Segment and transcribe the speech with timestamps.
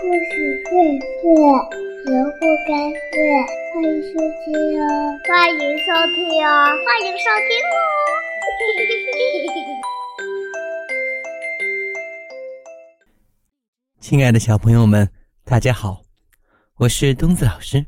[0.00, 0.70] 故事荟
[1.00, 1.26] 萃，
[2.04, 3.18] 萝卜开会，
[3.74, 4.86] 欢迎收听哦！
[5.26, 6.16] 欢迎收听
[6.46, 6.48] 哦！
[6.86, 7.76] 欢迎收听哦！
[13.98, 15.10] 亲爱的小朋友们，
[15.42, 16.04] 大家好，
[16.76, 17.84] 我是东子老师。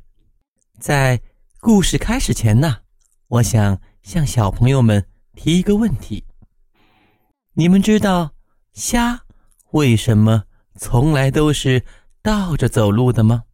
[0.80, 1.20] 在
[1.60, 2.78] 故事开始前呢，
[3.28, 5.06] 我想向小朋友们
[5.36, 6.24] 提一个问题：
[7.54, 8.32] 你们知道
[8.72, 9.20] 虾
[9.70, 10.46] 为什么
[10.76, 11.84] 从来都是
[12.22, 13.44] 倒着走路的吗？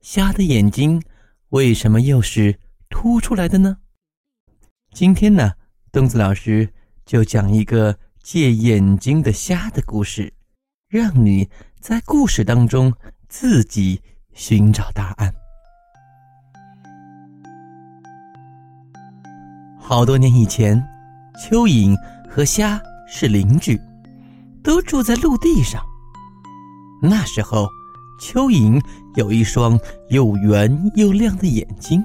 [0.00, 1.02] 虾的眼睛
[1.48, 3.78] 为什么又是凸出来的呢？
[4.92, 5.54] 今天呢，
[5.90, 6.72] 东子老师
[7.04, 10.32] 就讲一个借眼睛的虾的故事，
[10.88, 11.48] 让你
[11.80, 12.94] 在故事当中
[13.28, 14.00] 自己
[14.34, 15.34] 寻找答案。
[19.80, 20.80] 好多年以前，
[21.34, 21.96] 蚯蚓
[22.30, 23.80] 和虾是邻居，
[24.62, 25.84] 都住在陆地上。
[27.02, 27.68] 那时候，
[28.20, 28.82] 蚯蚓
[29.14, 32.04] 有一双又圆又亮的眼睛，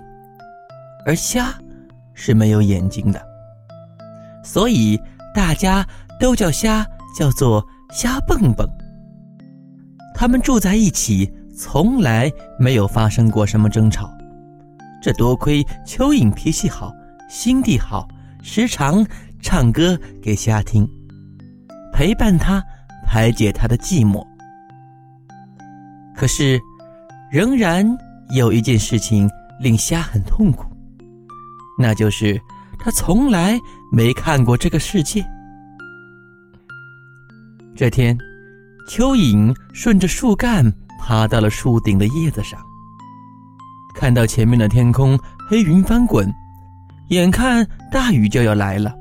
[1.06, 1.54] 而虾
[2.14, 3.22] 是没有眼睛的，
[4.44, 5.00] 所以
[5.34, 5.88] 大家
[6.20, 6.86] 都叫虾
[7.17, 8.67] 叫做虾蹦蹦。
[10.14, 14.12] 他们住在一起，从来没有发生过什么争吵。
[15.02, 16.94] 这多亏蚯蚓脾气好。
[17.30, 18.08] 心地好，
[18.42, 19.06] 时常
[19.40, 20.90] 唱歌给虾听，
[21.94, 22.60] 陪伴他，
[23.06, 24.26] 排解他的寂寞。
[26.20, 26.59] 可是，
[27.31, 27.88] 仍然
[28.36, 30.66] 有一件事情令虾很痛苦，
[31.80, 32.38] 那就是
[32.78, 33.58] 他从来
[33.89, 35.26] 没看过这个世界。
[37.73, 38.17] 这天，
[38.89, 42.59] 蚯蚓顺着树干爬到了树顶的叶子上，
[43.95, 45.17] 看到前面的天空
[45.50, 46.30] 黑云翻滚。
[47.11, 48.94] 眼看大雨就要来了，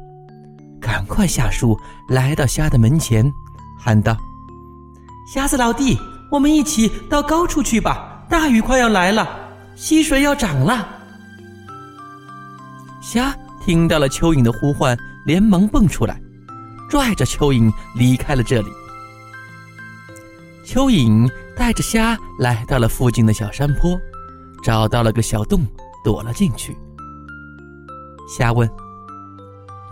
[0.81, 1.77] 赶快下树，
[2.09, 3.29] 来到虾的门前，
[3.77, 4.17] 喊道
[5.35, 5.99] ：“虾子老弟，
[6.31, 8.25] 我们一起到高处去吧！
[8.29, 9.27] 大雨快要来了，
[9.75, 10.87] 溪水要涨了。”
[13.01, 13.35] 虾
[13.65, 14.95] 听到了蚯蚓的呼唤，
[15.25, 16.21] 连忙蹦出来，
[16.91, 18.69] 拽着蚯蚓离开了这里。
[20.67, 23.99] 蚯蚓带着虾来到了附近的小山坡，
[24.63, 25.67] 找到了个小洞，
[26.05, 26.77] 躲了进去。
[28.29, 28.69] 虾问：“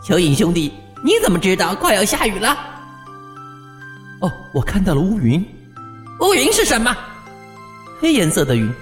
[0.04, 0.70] 蚯蚓兄弟，
[1.02, 2.54] 你怎么知道快要下雨了
[4.20, 5.42] ？”“哦，我看到了乌云。
[6.20, 6.96] ”“乌云是什么
[8.00, 8.72] ？”“黑颜色的云。”“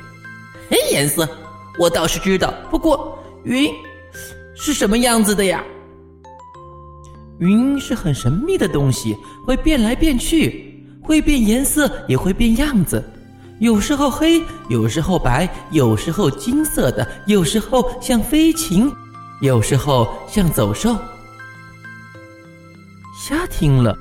[0.71, 1.29] 黑颜色，
[1.79, 2.53] 我倒是知道。
[2.71, 3.73] 不过，云
[4.55, 5.63] 是什么样子的呀
[7.39, 13.03] ？”“云是很神秘的东西，会变来变去，会变颜色，也会变样子。
[13.61, 18.91] 有时候黑，有时候白，有时候金色的，有时候像飞禽。”
[19.41, 20.97] 有时候像走兽，
[23.21, 23.95] 虾听了，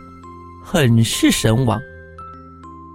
[0.64, 1.82] 很是神往。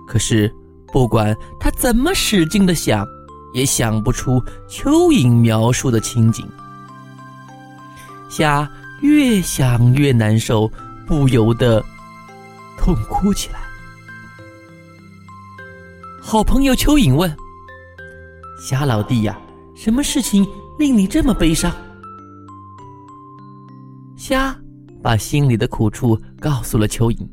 [0.08, 0.50] 可是
[0.90, 3.06] 不管他怎么使劲的想，
[3.52, 6.48] 也想不出蚯蚓描述的情景。
[8.30, 8.68] 虾
[9.02, 10.70] 越想越难受，
[11.06, 11.84] 不由得
[12.78, 13.60] 痛哭起来。
[16.20, 17.34] 好朋友蚯蚓问
[18.60, 19.38] ：“虾老弟呀，
[19.76, 20.46] 什么事情
[20.78, 21.70] 令你这么悲伤？”
[24.16, 24.56] 虾
[25.02, 27.26] 把心里的苦处告诉了蚯蚓，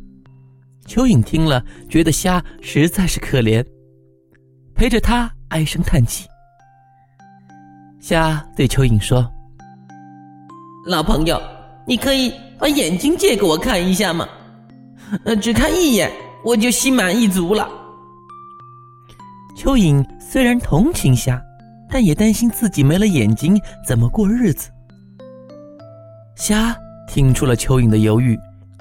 [0.87, 3.65] 蚯蚓听了，觉得虾实在是可怜，
[4.75, 6.27] 陪着他唉声叹气。
[7.99, 9.29] 虾对蚯蚓说
[10.85, 11.41] ：“老朋友，
[11.87, 14.27] 你可以把眼睛借给我看一下吗？
[15.25, 16.11] 呃，只看一眼，
[16.43, 17.67] 我就心满意足了。”
[19.57, 21.41] 蚯蚓虽然同情虾，
[21.89, 24.69] 但也担心自己没了眼睛怎么过日子。
[26.35, 26.75] 虾。
[27.07, 28.37] 听出了蚯蚓的犹豫，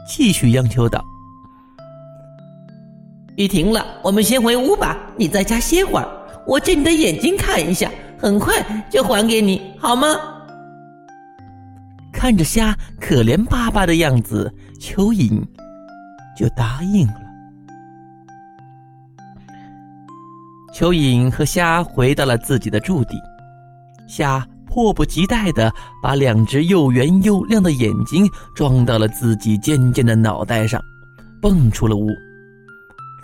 [0.09, 1.05] 继续央求道
[3.37, 4.97] ：“雨停了，我们先回屋吧。
[5.17, 6.09] 你在家歇会儿，
[6.47, 8.55] 我借你的眼睛看一下，很快
[8.91, 10.09] 就还给你，好吗？”
[12.13, 15.43] 看着虾可怜巴巴的样子，蚯蚓
[16.37, 17.15] 就答应了。
[20.75, 23.17] 蚯蚓和虾回到了自己的驻地，
[24.09, 24.47] 虾。
[24.67, 25.73] 迫不及待地
[26.03, 30.81] 把两只又圆又亮的眼睛装到了自己尖尖的脑袋上，
[31.41, 32.09] 蹦出了屋。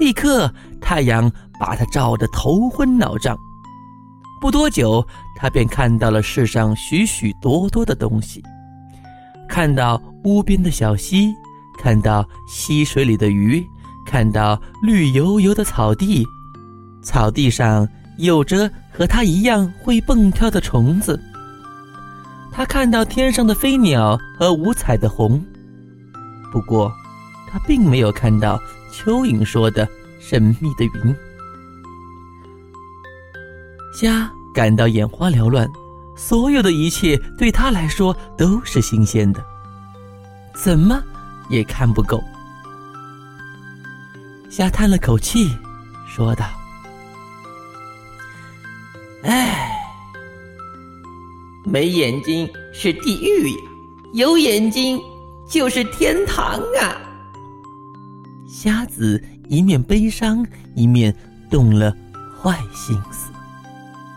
[0.01, 0.51] 立刻，
[0.81, 1.31] 太阳
[1.61, 3.39] 把他照得头昏脑胀。
[4.41, 5.07] 不多久，
[5.37, 8.43] 他便看到了世上许许多多的东西：
[9.47, 11.35] 看到屋边的小溪，
[11.79, 13.63] 看到溪水里的鱼，
[14.07, 16.27] 看到绿油油的草地，
[17.03, 17.87] 草地上
[18.17, 21.21] 有着和他一样会蹦跳的虫子。
[22.51, 25.45] 他看到天上的飞鸟和五彩的虹，
[26.51, 26.91] 不过，
[27.53, 28.59] 他并没有看到
[28.93, 29.89] 蚯蚓说的
[30.19, 31.17] 神秘的云。
[33.93, 35.71] 虾感到眼花缭乱，
[36.17, 39.45] 所有的一切对他来说都是新鲜的，
[40.55, 41.03] 怎么
[41.49, 42.23] 也看不够。
[44.49, 45.51] 虾叹了口气，
[46.09, 46.45] 说道
[49.23, 49.71] ：“唉，
[51.65, 53.71] 没眼睛是地狱呀，
[54.13, 55.01] 有眼睛
[55.49, 56.97] 就是天堂啊！”
[58.53, 60.45] 瞎子一面悲伤，
[60.75, 61.15] 一面
[61.49, 61.95] 动了
[62.43, 63.31] 坏心思。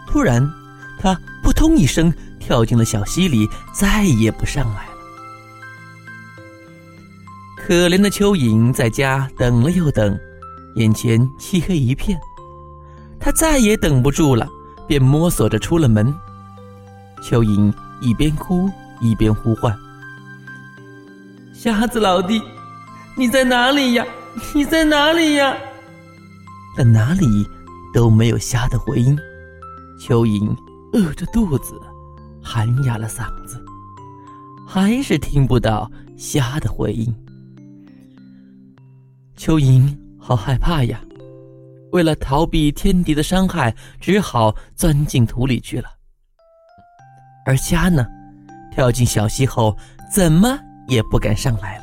[0.07, 0.44] 突然，
[1.00, 1.13] 他
[1.44, 4.94] 扑通一声跳进了小溪里，再也不上来了。
[7.56, 10.18] 可怜的蚯蚓在家等了又等，
[10.75, 12.19] 眼前漆黑一片，
[13.19, 14.50] 他再也等不住了，
[14.88, 16.13] 便摸索着出了门。
[17.21, 17.71] 蚯蚓
[18.01, 18.68] 一边哭
[19.00, 19.77] 一边呼唤
[21.53, 22.41] ：“瞎子老弟，
[23.15, 24.03] 你在哪里呀？
[24.56, 25.57] 你在哪里呀？”
[26.75, 27.47] 但哪里
[27.94, 29.18] 都没有虾的回音。
[30.00, 30.56] 蚯蚓
[30.91, 31.80] 饿着肚子，
[32.41, 33.63] 喊哑了嗓子，
[34.68, 37.13] 还是听不到虾的回应。
[39.38, 41.00] 蚯蚓好害怕呀，
[41.91, 45.89] 为了逃避天敌的伤害，只好钻进土里去了。
[47.45, 48.06] 而虾呢，
[48.71, 49.77] 跳进小溪后，
[50.12, 51.82] 怎么也不敢上来了。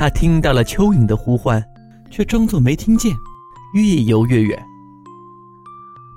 [0.00, 1.62] 他听到了蚯蚓的呼唤，
[2.10, 3.14] 却装作没听见，
[3.74, 4.58] 越游越远。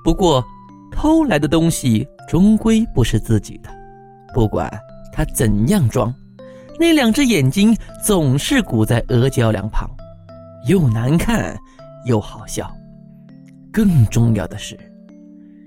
[0.06, 0.41] 不过，
[0.89, 3.69] 偷来的东西终归不是自己的，
[4.33, 4.71] 不管
[5.12, 6.15] 他怎样装，
[6.80, 9.85] 那两只眼睛总是鼓在额角两旁。
[10.65, 11.53] 又难看，
[12.06, 12.74] 又好笑。
[13.69, 14.80] 更重要的是，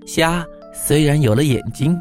[0.06, 0.42] 虾
[0.72, 1.94] 虽然有了眼睛，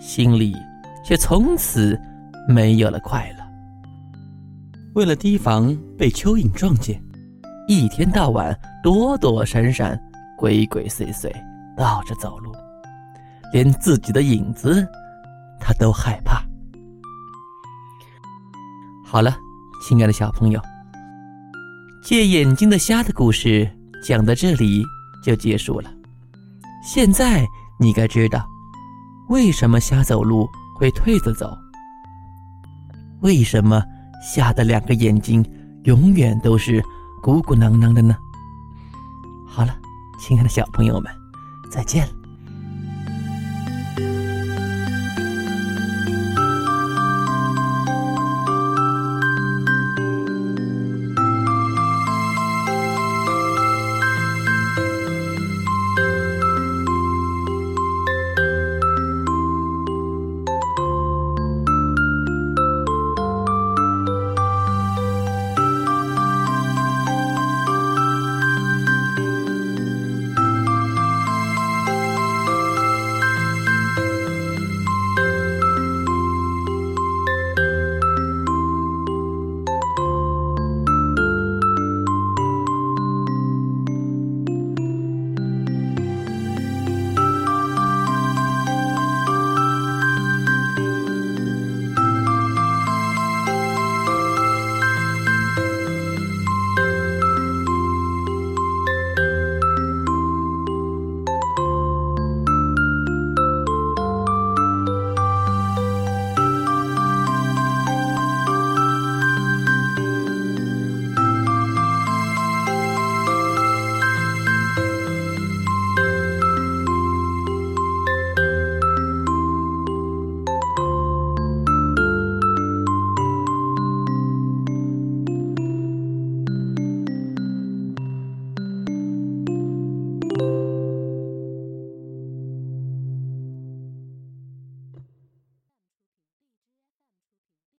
[0.00, 0.56] 心里
[1.04, 2.00] 却从此
[2.48, 3.37] 没有了快乐。
[4.98, 7.00] 为了提防被蚯蚓撞见，
[7.68, 9.96] 一天到晚躲躲闪闪、
[10.36, 11.30] 鬼鬼祟祟，
[11.76, 12.52] 倒着走路，
[13.52, 14.84] 连自己的影子
[15.60, 16.42] 他都害怕。
[19.06, 19.36] 好了，
[19.86, 20.60] 亲爱的小朋友。
[22.02, 23.70] 借眼睛的虾的故事
[24.02, 24.82] 讲到这里
[25.22, 25.88] 就结束了。
[26.82, 27.46] 现在
[27.78, 28.44] 你该知道，
[29.28, 31.56] 为什么虾走路会退着走？
[33.20, 33.80] 为什么
[34.20, 35.44] 吓得两个眼睛
[35.84, 36.82] 永远都是
[37.22, 38.16] 鼓鼓囊囊的呢？
[39.46, 39.76] 好了，
[40.20, 41.12] 亲爱的小朋友们，
[41.70, 42.17] 再见了。